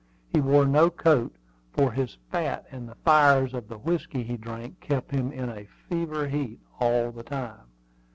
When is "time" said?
7.21-7.67